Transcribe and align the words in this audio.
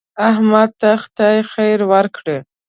احمد 0.29 0.69
ته 0.81 0.89
خدای 1.03 1.37
خیر 1.51 1.79
ورکړي. 1.91 2.37